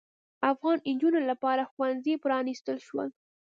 [0.51, 3.07] افغان نجونو لپاره ښوونځي پرانیستل شول.